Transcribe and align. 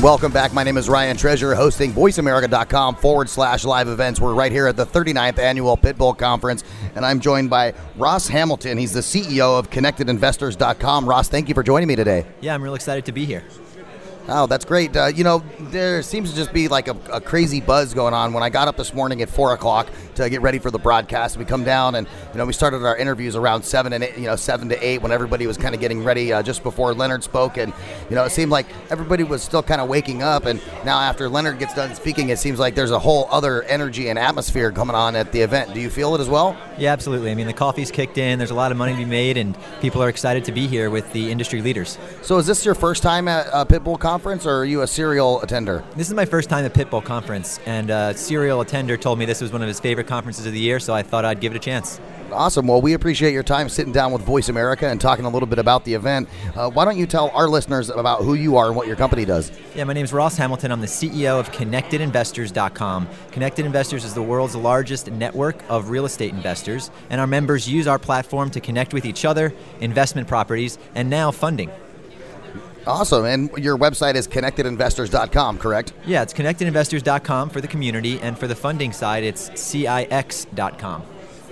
Welcome 0.00 0.30
back. 0.30 0.52
My 0.52 0.62
name 0.62 0.76
is 0.76 0.88
Ryan 0.88 1.16
Treasure, 1.16 1.56
hosting 1.56 1.92
VoiceAmerica.com 1.92 2.94
forward 2.94 3.28
slash 3.28 3.64
live 3.64 3.88
events. 3.88 4.20
We're 4.20 4.32
right 4.32 4.52
here 4.52 4.68
at 4.68 4.76
the 4.76 4.86
39th 4.86 5.40
annual 5.40 5.76
Pitbull 5.76 6.16
Conference, 6.16 6.62
and 6.94 7.04
I'm 7.04 7.18
joined 7.18 7.50
by 7.50 7.74
Ross 7.96 8.28
Hamilton. 8.28 8.78
He's 8.78 8.92
the 8.92 9.00
CEO 9.00 9.58
of 9.58 9.70
ConnectedInvestors.com. 9.70 11.08
Ross, 11.08 11.28
thank 11.28 11.48
you 11.48 11.54
for 11.56 11.64
joining 11.64 11.88
me 11.88 11.96
today. 11.96 12.26
Yeah, 12.40 12.54
I'm 12.54 12.62
real 12.62 12.76
excited 12.76 13.06
to 13.06 13.12
be 13.12 13.24
here. 13.24 13.42
Oh, 14.30 14.46
that's 14.46 14.66
great. 14.66 14.94
Uh, 14.94 15.06
you 15.06 15.24
know, 15.24 15.42
there 15.58 16.02
seems 16.02 16.28
to 16.30 16.36
just 16.36 16.52
be 16.52 16.68
like 16.68 16.86
a, 16.86 16.96
a, 17.10 17.18
crazy 17.18 17.62
buzz 17.62 17.94
going 17.94 18.12
on. 18.12 18.34
When 18.34 18.42
I 18.42 18.50
got 18.50 18.68
up 18.68 18.76
this 18.76 18.92
morning 18.92 19.22
at 19.22 19.30
four 19.30 19.54
o'clock 19.54 19.88
to 20.16 20.28
get 20.28 20.42
ready 20.42 20.58
for 20.58 20.70
the 20.70 20.78
broadcast, 20.78 21.38
we 21.38 21.46
come 21.46 21.64
down 21.64 21.94
and 21.94 22.06
you 22.32 22.38
know 22.38 22.44
we 22.44 22.52
started 22.52 22.84
our 22.84 22.94
interviews 22.94 23.36
around 23.36 23.62
seven 23.62 23.94
and 23.94 24.04
eight, 24.04 24.18
you 24.18 24.26
know 24.26 24.36
seven 24.36 24.68
to 24.68 24.86
eight 24.86 25.00
when 25.00 25.12
everybody 25.12 25.46
was 25.46 25.56
kind 25.56 25.74
of 25.74 25.80
getting 25.80 26.04
ready 26.04 26.30
uh, 26.30 26.42
just 26.42 26.62
before 26.62 26.92
Leonard 26.92 27.24
spoke, 27.24 27.56
and 27.56 27.72
you 28.10 28.16
know 28.16 28.24
it 28.24 28.30
seemed 28.30 28.50
like 28.50 28.66
everybody 28.90 29.24
was 29.24 29.42
still 29.42 29.62
kind 29.62 29.80
of 29.80 29.88
waking 29.88 30.22
up. 30.22 30.44
And 30.44 30.60
now 30.84 31.00
after 31.00 31.26
Leonard 31.30 31.58
gets 31.58 31.72
done 31.72 31.94
speaking, 31.94 32.28
it 32.28 32.38
seems 32.38 32.58
like 32.58 32.74
there's 32.74 32.90
a 32.90 32.98
whole 32.98 33.28
other 33.30 33.62
energy 33.62 34.10
and 34.10 34.18
atmosphere 34.18 34.70
coming 34.72 34.94
on 34.94 35.16
at 35.16 35.32
the 35.32 35.40
event. 35.40 35.72
Do 35.72 35.80
you 35.80 35.88
feel 35.88 36.14
it 36.14 36.20
as 36.20 36.28
well? 36.28 36.54
Yeah, 36.76 36.92
absolutely. 36.92 37.30
I 37.30 37.34
mean, 37.34 37.46
the 37.46 37.54
coffee's 37.54 37.90
kicked 37.90 38.18
in. 38.18 38.38
There's 38.38 38.50
a 38.50 38.54
lot 38.54 38.72
of 38.72 38.76
money 38.76 38.92
to 38.92 38.98
be 38.98 39.06
made, 39.06 39.38
and 39.38 39.56
people 39.80 40.02
are 40.02 40.10
excited 40.10 40.44
to 40.44 40.52
be 40.52 40.66
here 40.66 40.90
with 40.90 41.10
the 41.14 41.30
industry 41.30 41.62
leaders. 41.62 41.96
So, 42.20 42.36
is 42.36 42.46
this 42.46 42.66
your 42.66 42.74
first 42.74 43.02
time 43.02 43.26
at 43.26 43.48
a 43.54 43.64
Pitbull 43.64 43.98
conference, 43.98 44.17
or 44.26 44.60
are 44.60 44.64
you 44.64 44.82
a 44.82 44.86
serial 44.86 45.40
attender? 45.42 45.84
This 45.96 46.08
is 46.08 46.14
my 46.14 46.24
first 46.24 46.48
time 46.48 46.64
at 46.64 46.74
Pitbull 46.74 47.04
conference, 47.04 47.60
and 47.66 47.90
a 47.90 48.14
serial 48.14 48.60
attender 48.60 48.96
told 48.96 49.18
me 49.18 49.24
this 49.24 49.40
was 49.40 49.52
one 49.52 49.62
of 49.62 49.68
his 49.68 49.80
favorite 49.80 50.06
conferences 50.06 50.46
of 50.46 50.52
the 50.52 50.60
year, 50.60 50.80
so 50.80 50.94
I 50.94 51.02
thought 51.02 51.24
I'd 51.24 51.40
give 51.40 51.52
it 51.52 51.56
a 51.56 51.60
chance. 51.60 52.00
Awesome. 52.32 52.66
Well, 52.66 52.82
we 52.82 52.92
appreciate 52.92 53.32
your 53.32 53.42
time 53.42 53.68
sitting 53.68 53.92
down 53.92 54.12
with 54.12 54.20
Voice 54.22 54.50
America 54.50 54.86
and 54.86 55.00
talking 55.00 55.24
a 55.24 55.30
little 55.30 55.46
bit 55.46 55.58
about 55.58 55.84
the 55.84 55.94
event. 55.94 56.28
Uh, 56.54 56.68
why 56.70 56.84
don't 56.84 56.98
you 56.98 57.06
tell 57.06 57.30
our 57.30 57.48
listeners 57.48 57.88
about 57.88 58.22
who 58.22 58.34
you 58.34 58.56
are 58.56 58.66
and 58.66 58.76
what 58.76 58.86
your 58.86 58.96
company 58.96 59.24
does? 59.24 59.50
Yeah, 59.74 59.84
my 59.84 59.94
name 59.94 60.04
is 60.04 60.12
Ross 60.12 60.36
Hamilton. 60.36 60.70
I'm 60.70 60.80
the 60.80 60.86
CEO 60.86 61.40
of 61.40 61.50
ConnectedInvestors.com. 61.52 63.08
Connected 63.32 63.64
Investors 63.64 64.04
is 64.04 64.12
the 64.12 64.22
world's 64.22 64.54
largest 64.54 65.10
network 65.10 65.62
of 65.70 65.88
real 65.88 66.04
estate 66.04 66.34
investors, 66.34 66.90
and 67.08 67.20
our 67.20 67.26
members 67.26 67.68
use 67.68 67.86
our 67.86 67.98
platform 67.98 68.50
to 68.50 68.60
connect 68.60 68.92
with 68.92 69.06
each 69.06 69.24
other, 69.24 69.54
investment 69.80 70.28
properties, 70.28 70.76
and 70.94 71.08
now 71.08 71.30
funding. 71.30 71.70
Awesome. 72.88 73.26
And 73.26 73.50
your 73.58 73.76
website 73.76 74.14
is 74.14 74.26
connectedinvestors.com, 74.26 75.58
correct? 75.58 75.92
Yeah, 76.06 76.22
it's 76.22 76.32
connectedinvestors.com 76.32 77.50
for 77.50 77.60
the 77.60 77.68
community, 77.68 78.18
and 78.20 78.38
for 78.38 78.46
the 78.46 78.56
funding 78.56 78.92
side, 78.92 79.24
it's 79.24 79.50
CIX.com. 79.50 81.02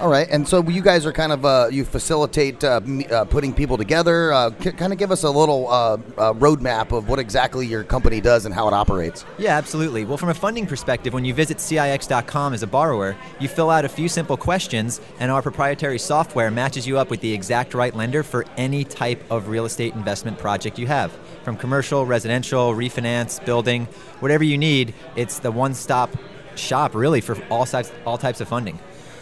All 0.00 0.08
right, 0.08 0.28
and 0.30 0.46
so 0.46 0.62
you 0.62 0.80
guys 0.80 1.04
are 1.06 1.12
kind 1.12 1.32
of 1.32 1.44
uh, 1.44 1.68
you 1.72 1.84
facilitate 1.84 2.62
uh, 2.62 2.80
uh, 3.10 3.24
putting 3.24 3.52
people 3.52 3.76
together. 3.76 4.32
Uh, 4.32 4.52
c- 4.60 4.70
kind 4.70 4.92
of 4.92 4.98
give 5.00 5.10
us 5.10 5.24
a 5.24 5.30
little 5.30 5.66
uh, 5.66 5.94
uh, 6.16 6.32
roadmap 6.34 6.96
of 6.96 7.08
what 7.08 7.18
exactly 7.18 7.66
your 7.66 7.82
company 7.82 8.20
does 8.20 8.46
and 8.46 8.54
how 8.54 8.68
it 8.68 8.74
operates. 8.74 9.24
Yeah, 9.38 9.56
absolutely. 9.56 10.04
Well, 10.04 10.16
from 10.16 10.28
a 10.28 10.34
funding 10.34 10.68
perspective, 10.68 11.12
when 11.12 11.24
you 11.24 11.34
visit 11.34 11.58
CIX.com 11.58 12.54
as 12.54 12.62
a 12.62 12.66
borrower, 12.68 13.16
you 13.40 13.48
fill 13.48 13.70
out 13.70 13.84
a 13.84 13.88
few 13.88 14.08
simple 14.08 14.36
questions, 14.36 15.00
and 15.18 15.32
our 15.32 15.42
proprietary 15.42 15.98
software 15.98 16.52
matches 16.52 16.86
you 16.86 16.96
up 16.96 17.10
with 17.10 17.20
the 17.20 17.32
exact 17.32 17.74
right 17.74 17.92
lender 17.92 18.22
for 18.22 18.44
any 18.56 18.84
type 18.84 19.20
of 19.32 19.48
real 19.48 19.64
estate 19.64 19.94
investment 19.94 20.38
project 20.38 20.78
you 20.78 20.86
have. 20.86 21.10
From 21.42 21.56
commercial, 21.56 22.06
residential, 22.06 22.72
refinance, 22.72 23.44
building, 23.44 23.86
whatever 24.20 24.44
you 24.44 24.58
need, 24.58 24.94
it's 25.16 25.40
the 25.40 25.50
one-stop 25.50 26.16
shop 26.54 26.94
really 26.94 27.20
for 27.20 27.36
all 27.50 27.66
types 27.66 27.90
all 28.04 28.18
types 28.18 28.40
of 28.40 28.48
funding. 28.48 28.78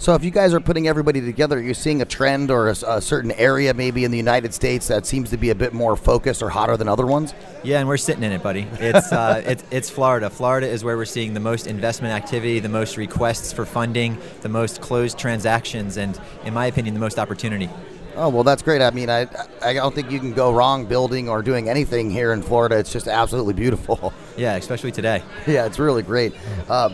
So, 0.00 0.14
if 0.14 0.24
you 0.24 0.30
guys 0.30 0.54
are 0.54 0.60
putting 0.60 0.88
everybody 0.88 1.20
together, 1.20 1.58
are 1.58 1.60
you're 1.60 1.74
seeing 1.74 2.00
a 2.00 2.06
trend 2.06 2.50
or 2.50 2.68
a, 2.68 2.76
a, 2.86 3.00
certain 3.02 3.32
area 3.32 3.74
maybe 3.74 4.06
in 4.06 4.10
the 4.10 4.16
United 4.16 4.54
States 4.54 4.88
that 4.88 5.04
seems 5.04 5.28
to 5.28 5.36
be 5.36 5.50
a 5.50 5.54
bit 5.54 5.74
more 5.74 5.94
focused 5.94 6.42
or 6.42 6.48
hotter 6.48 6.78
than 6.78 6.88
other 6.88 7.04
ones. 7.04 7.34
Yeah, 7.62 7.80
and 7.80 7.86
we're 7.86 7.98
sitting 7.98 8.22
in 8.22 8.32
it, 8.32 8.42
buddy. 8.42 8.66
It's 8.78 9.12
uh, 9.12 9.42
it's, 9.46 9.62
it's 9.70 9.90
Florida. 9.90 10.30
Florida 10.30 10.66
is 10.66 10.82
where 10.82 10.96
we're 10.96 11.04
seeing 11.04 11.34
the 11.34 11.40
most 11.40 11.66
investment 11.66 12.14
activity, 12.14 12.60
the 12.60 12.68
most 12.70 12.96
requests 12.96 13.52
for 13.52 13.66
funding, 13.66 14.16
the 14.40 14.48
most 14.48 14.80
closed 14.80 15.18
transactions, 15.18 15.98
and 15.98 16.18
in 16.46 16.54
my 16.54 16.64
opinion, 16.64 16.94
the 16.94 17.00
most 17.00 17.18
opportunity. 17.18 17.68
Oh 18.16 18.30
well, 18.30 18.42
that's 18.42 18.62
great. 18.62 18.80
I 18.80 18.92
mean, 18.92 19.10
I 19.10 19.26
I 19.60 19.74
don't 19.74 19.94
think 19.94 20.10
you 20.10 20.18
can 20.18 20.32
go 20.32 20.50
wrong 20.50 20.86
building 20.86 21.28
or 21.28 21.42
doing 21.42 21.68
anything 21.68 22.10
here 22.10 22.32
in 22.32 22.40
Florida. 22.40 22.78
It's 22.78 22.90
just 22.90 23.06
absolutely 23.06 23.52
beautiful. 23.52 24.14
Yeah, 24.36 24.54
especially 24.56 24.92
today. 24.92 25.22
Yeah, 25.46 25.66
it's 25.66 25.78
really 25.78 26.02
great. 26.02 26.32
Uh, 26.66 26.88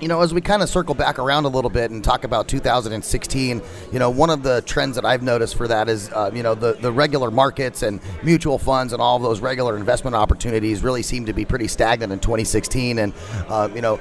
you 0.00 0.08
know, 0.08 0.20
as 0.20 0.34
we 0.34 0.40
kind 0.40 0.62
of 0.62 0.68
circle 0.68 0.94
back 0.94 1.18
around 1.18 1.44
a 1.44 1.48
little 1.48 1.70
bit 1.70 1.90
and 1.90 2.02
talk 2.02 2.24
about 2.24 2.48
2016, 2.48 3.62
you 3.92 3.98
know, 3.98 4.10
one 4.10 4.28
of 4.28 4.42
the 4.42 4.60
trends 4.62 4.96
that 4.96 5.04
I've 5.04 5.22
noticed 5.22 5.56
for 5.56 5.68
that 5.68 5.88
is, 5.88 6.10
uh, 6.10 6.30
you 6.34 6.42
know, 6.42 6.54
the, 6.54 6.72
the 6.74 6.90
regular 6.90 7.30
markets 7.30 7.82
and 7.82 8.00
mutual 8.22 8.58
funds 8.58 8.92
and 8.92 9.00
all 9.00 9.16
of 9.16 9.22
those 9.22 9.40
regular 9.40 9.76
investment 9.76 10.16
opportunities 10.16 10.82
really 10.82 11.02
seem 11.02 11.26
to 11.26 11.32
be 11.32 11.44
pretty 11.44 11.68
stagnant 11.68 12.12
in 12.12 12.18
2016. 12.18 12.98
And, 12.98 13.12
uh, 13.48 13.68
you 13.72 13.80
know, 13.80 14.00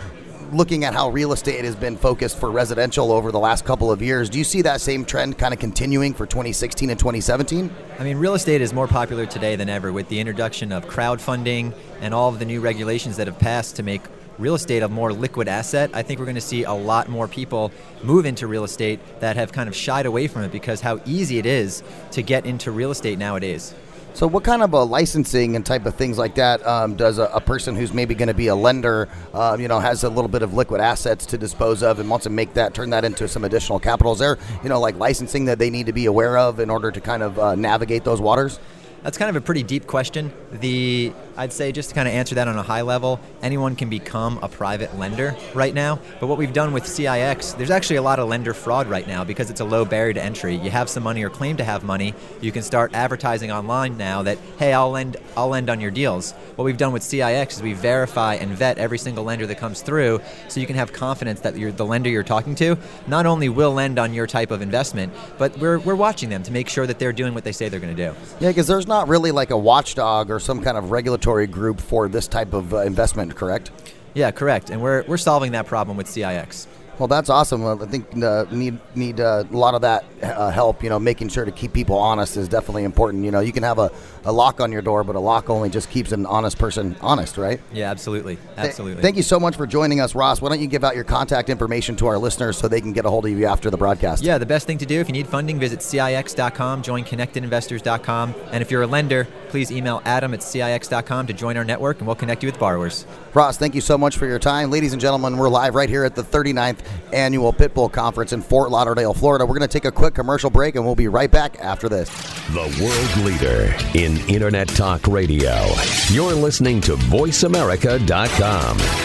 looking 0.51 0.83
at 0.83 0.93
how 0.93 1.09
real 1.09 1.31
estate 1.31 1.63
has 1.63 1.75
been 1.75 1.97
focused 1.97 2.39
for 2.39 2.49
residential 2.51 3.11
over 3.11 3.31
the 3.31 3.39
last 3.39 3.63
couple 3.63 3.91
of 3.91 4.01
years, 4.01 4.29
do 4.29 4.37
you 4.37 4.43
see 4.43 4.61
that 4.63 4.81
same 4.81 5.05
trend 5.05 5.37
kind 5.37 5.53
of 5.53 5.59
continuing 5.59 6.13
for 6.13 6.25
2016 6.25 6.89
and 6.89 6.99
2017? 6.99 7.71
I 7.99 8.03
mean, 8.03 8.17
real 8.17 8.33
estate 8.33 8.61
is 8.61 8.73
more 8.73 8.87
popular 8.87 9.25
today 9.25 9.55
than 9.55 9.69
ever 9.69 9.91
with 9.91 10.09
the 10.09 10.19
introduction 10.19 10.71
of 10.71 10.85
crowdfunding 10.85 11.73
and 12.01 12.13
all 12.13 12.29
of 12.29 12.39
the 12.39 12.45
new 12.45 12.61
regulations 12.61 13.17
that 13.17 13.27
have 13.27 13.39
passed 13.39 13.75
to 13.75 13.83
make 13.83 14.01
real 14.37 14.55
estate 14.55 14.83
a 14.83 14.87
more 14.87 15.13
liquid 15.13 15.47
asset, 15.47 15.89
I 15.93 16.01
think 16.01 16.19
we're 16.19 16.25
going 16.25 16.35
to 16.35 16.41
see 16.41 16.63
a 16.63 16.73
lot 16.73 17.07
more 17.09 17.27
people 17.27 17.71
move 18.01 18.25
into 18.25 18.47
real 18.47 18.63
estate 18.63 18.99
that 19.19 19.35
have 19.35 19.51
kind 19.51 19.69
of 19.69 19.75
shied 19.75 20.05
away 20.05 20.27
from 20.27 20.43
it 20.43 20.51
because 20.51 20.81
how 20.81 20.99
easy 21.05 21.37
it 21.37 21.45
is 21.45 21.83
to 22.11 22.21
get 22.21 22.45
into 22.45 22.71
real 22.71 22.91
estate 22.91 23.17
nowadays. 23.19 23.73
So, 24.15 24.27
what 24.27 24.43
kind 24.43 24.61
of 24.61 24.73
a 24.73 24.83
licensing 24.83 25.55
and 25.55 25.65
type 25.65 25.87
of 25.87 25.95
things 25.95 26.19
like 26.19 26.35
that 26.35 26.65
um, 26.67 26.95
does 26.95 27.17
a, 27.17 27.23
a, 27.23 27.41
person 27.41 27.75
who's 27.75 27.95
maybe 27.95 28.13
going 28.13 28.27
to 28.27 28.35
be 28.35 28.45
a 28.45 28.53
lender, 28.55 29.09
uh, 29.33 29.57
you 29.59 29.67
know, 29.67 29.79
has 29.79 30.03
a 30.03 30.09
little 30.09 30.27
bit 30.27 30.43
of 30.43 30.53
liquid 30.53 30.81
assets 30.81 31.25
to 31.27 31.37
dispose 31.37 31.81
of 31.81 31.99
and 31.99 32.07
wants 32.07 32.25
to 32.25 32.29
make 32.29 32.53
that 32.53 32.75
turn 32.75 32.91
that 32.91 33.03
into 33.05 33.27
some 33.27 33.43
additional 33.43 33.79
capital? 33.79 34.13
Is 34.13 34.19
there, 34.19 34.37
you 34.61 34.69
know, 34.69 34.79
like 34.79 34.97
licensing 34.97 35.45
that 35.45 35.57
they 35.57 35.71
need 35.71 35.87
to 35.87 35.93
be 35.93 36.05
aware 36.05 36.37
of 36.37 36.59
in 36.59 36.69
order 36.69 36.91
to 36.91 37.01
kind 37.01 37.23
of 37.23 37.39
uh, 37.39 37.55
navigate 37.55 38.03
those 38.03 38.21
waters? 38.21 38.59
That's 39.01 39.17
kind 39.17 39.29
of 39.29 39.35
a 39.35 39.41
pretty 39.41 39.63
deep 39.63 39.87
question. 39.87 40.31
The 40.51 41.11
I'd 41.35 41.51
say 41.51 41.71
just 41.71 41.89
to 41.89 41.95
kind 41.95 42.07
of 42.07 42.13
answer 42.13 42.35
that 42.35 42.47
on 42.47 42.57
a 42.57 42.61
high 42.61 42.81
level, 42.83 43.19
anyone 43.41 43.75
can 43.75 43.89
become 43.89 44.37
a 44.43 44.47
private 44.47 44.97
lender 44.97 45.35
right 45.55 45.73
now. 45.73 45.99
But 46.19 46.27
what 46.27 46.37
we've 46.37 46.53
done 46.53 46.73
with 46.73 46.85
CIX, 46.85 47.53
there's 47.53 47.71
actually 47.71 47.95
a 47.95 48.03
lot 48.03 48.19
of 48.19 48.29
lender 48.29 48.53
fraud 48.53 48.87
right 48.87 49.07
now 49.07 49.23
because 49.23 49.49
it's 49.49 49.59
a 49.59 49.65
low 49.65 49.83
barrier 49.83 50.13
to 50.13 50.23
entry. 50.23 50.55
You 50.55 50.69
have 50.69 50.89
some 50.89 51.01
money 51.01 51.23
or 51.23 51.31
claim 51.31 51.57
to 51.57 51.63
have 51.63 51.83
money, 51.83 52.13
you 52.39 52.51
can 52.51 52.61
start 52.61 52.93
advertising 52.93 53.51
online 53.51 53.97
now 53.97 54.21
that 54.23 54.37
hey, 54.59 54.73
I'll 54.73 54.91
lend 54.91 55.17
I'll 55.35 55.49
lend 55.49 55.69
on 55.69 55.81
your 55.81 55.91
deals. 55.91 56.33
What 56.55 56.65
we've 56.65 56.77
done 56.77 56.93
with 56.93 57.01
CIX 57.01 57.55
is 57.55 57.63
we 57.63 57.73
verify 57.73 58.35
and 58.35 58.51
vet 58.51 58.77
every 58.77 58.99
single 58.99 59.23
lender 59.23 59.47
that 59.47 59.57
comes 59.57 59.81
through 59.81 60.21
so 60.49 60.59
you 60.59 60.67
can 60.67 60.75
have 60.75 60.93
confidence 60.93 61.39
that 61.41 61.55
the 61.55 61.85
lender 61.85 62.09
you're 62.09 62.23
talking 62.23 62.53
to 62.55 62.77
not 63.07 63.25
only 63.25 63.49
will 63.49 63.73
lend 63.73 63.97
on 63.97 64.13
your 64.13 64.27
type 64.27 64.51
of 64.51 64.61
investment, 64.61 65.11
but 65.39 65.57
we're 65.57 65.79
we're 65.79 65.95
watching 65.95 66.29
them 66.29 66.43
to 66.43 66.51
make 66.51 66.69
sure 66.69 66.85
that 66.85 66.99
they're 66.99 67.13
doing 67.13 67.33
what 67.33 67.43
they 67.43 67.51
say 67.51 67.69
they're 67.69 67.79
going 67.79 67.95
to 67.95 68.09
do. 68.09 68.15
Yeah, 68.39 68.49
because 68.49 68.67
there's 68.67 68.87
not 68.87 69.07
really 69.07 69.31
like 69.31 69.49
a 69.49 69.57
watchdog 69.57 70.29
or 70.29 70.39
some 70.39 70.61
kind 70.61 70.77
of 70.77 70.91
regulatory 70.91 71.22
group 71.47 71.79
for 71.79 72.07
this 72.07 72.27
type 72.27 72.53
of 72.53 72.73
uh, 72.73 72.81
investment, 72.81 73.35
correct? 73.35 73.71
Yeah, 74.13 74.31
correct. 74.31 74.69
And 74.69 74.81
we're, 74.81 75.03
we're 75.07 75.17
solving 75.17 75.53
that 75.53 75.65
problem 75.65 75.97
with 75.97 76.07
CIX. 76.07 76.67
Well, 76.99 77.07
that's 77.07 77.29
awesome. 77.29 77.65
I 77.65 77.85
think 77.85 78.05
uh, 78.23 78.45
need 78.51 78.77
need 78.95 79.19
uh, 79.19 79.43
a 79.49 79.57
lot 79.57 79.73
of 79.73 79.81
that 79.81 80.05
uh, 80.21 80.51
help. 80.51 80.83
You 80.83 80.89
know, 80.89 80.99
making 80.99 81.29
sure 81.29 81.43
to 81.43 81.51
keep 81.51 81.73
people 81.73 81.97
honest 81.97 82.37
is 82.37 82.47
definitely 82.47 82.83
important. 82.83 83.23
You 83.25 83.31
know, 83.31 83.39
you 83.39 83.51
can 83.51 83.63
have 83.63 83.79
a, 83.79 83.91
a 84.25 84.31
lock 84.31 84.61
on 84.61 84.71
your 84.71 84.81
door, 84.81 85.03
but 85.03 85.15
a 85.15 85.19
lock 85.19 85.49
only 85.49 85.69
just 85.69 85.89
keeps 85.89 86.11
an 86.11 86.25
honest 86.25 86.57
person 86.57 86.95
honest, 87.01 87.37
right? 87.37 87.59
Yeah, 87.71 87.89
absolutely, 87.89 88.37
absolutely. 88.57 88.95
Th- 88.95 89.01
thank 89.01 89.17
you 89.17 89.23
so 89.23 89.39
much 89.39 89.55
for 89.55 89.65
joining 89.65 89.99
us, 90.01 90.13
Ross. 90.13 90.39
Why 90.39 90.49
don't 90.49 90.61
you 90.61 90.67
give 90.67 90.83
out 90.83 90.95
your 90.95 91.03
contact 91.03 91.49
information 91.49 91.95
to 91.97 92.07
our 92.07 92.17
listeners 92.17 92.57
so 92.57 92.67
they 92.67 92.81
can 92.81 92.93
get 92.93 93.05
a 93.05 93.09
hold 93.09 93.25
of 93.25 93.31
you 93.31 93.45
after 93.47 93.71
the 93.71 93.77
broadcast? 93.77 94.23
Yeah, 94.23 94.37
the 94.37 94.45
best 94.45 94.67
thing 94.67 94.77
to 94.77 94.85
do 94.85 94.99
if 94.99 95.07
you 95.07 95.13
need 95.13 95.27
funding, 95.27 95.59
visit 95.59 95.79
CIX.com, 95.79 96.83
join 96.83 97.03
ConnectedInvestors.com, 97.03 98.35
and 98.51 98.61
if 98.61 98.69
you're 98.69 98.83
a 98.83 98.87
lender, 98.87 99.27
please 99.49 99.71
email 99.71 100.01
Adam 100.05 100.33
at 100.33 100.41
CIX.com 100.41 101.27
to 101.27 101.33
join 101.33 101.57
our 101.57 101.65
network, 101.65 101.97
and 101.97 102.07
we'll 102.07 102.15
connect 102.15 102.43
you 102.43 102.47
with 102.47 102.59
borrowers. 102.59 103.05
Ross, 103.33 103.57
thank 103.57 103.73
you 103.73 103.81
so 103.81 103.97
much 103.97 104.17
for 104.17 104.27
your 104.27 104.39
time, 104.39 104.69
ladies 104.69 104.93
and 104.93 105.01
gentlemen. 105.01 105.37
We're 105.37 105.49
live 105.49 105.73
right 105.73 105.89
here 105.89 106.03
at 106.05 106.15
the 106.15 106.23
39th 106.23 106.82
annual 107.11 107.53
Pitbull 107.53 107.91
Conference 107.91 108.33
in 108.33 108.41
Fort 108.41 108.71
Lauderdale, 108.71 109.13
Florida. 109.13 109.45
We're 109.45 109.57
going 109.57 109.67
to 109.67 109.67
take 109.67 109.85
a 109.85 109.91
quick 109.91 110.13
commercial 110.13 110.49
break 110.49 110.75
and 110.75 110.85
we'll 110.85 110.95
be 110.95 111.07
right 111.07 111.31
back 111.31 111.59
after 111.59 111.89
this. 111.89 112.09
The 112.47 112.83
world 112.83 113.25
leader 113.25 113.73
in 113.93 114.17
Internet 114.29 114.69
Talk 114.69 115.07
Radio. 115.07 115.65
You're 116.09 116.33
listening 116.33 116.81
to 116.81 116.95
VoiceAmerica.com. 116.95 119.02